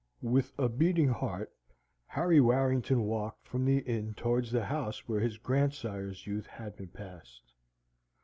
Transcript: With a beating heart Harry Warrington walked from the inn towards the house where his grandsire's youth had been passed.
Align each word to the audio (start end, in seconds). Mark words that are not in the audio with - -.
With 0.23 0.51
a 0.57 0.67
beating 0.67 1.09
heart 1.09 1.53
Harry 2.07 2.41
Warrington 2.41 3.03
walked 3.03 3.47
from 3.47 3.65
the 3.65 3.77
inn 3.81 4.15
towards 4.15 4.51
the 4.51 4.65
house 4.65 5.07
where 5.07 5.19
his 5.19 5.37
grandsire's 5.37 6.25
youth 6.25 6.47
had 6.47 6.75
been 6.75 6.87
passed. 6.89 7.53